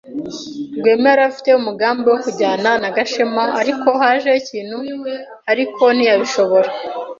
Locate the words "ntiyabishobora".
5.95-6.69